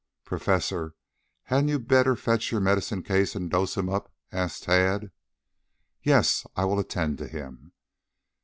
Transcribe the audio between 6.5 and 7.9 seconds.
I'll attend to him."